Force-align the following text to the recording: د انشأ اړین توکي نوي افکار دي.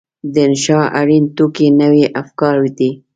د 0.33 0.35
انشأ 0.47 0.79
اړین 0.99 1.23
توکي 1.35 1.67
نوي 1.81 2.03
افکار 2.21 2.57
دي. 2.77 2.91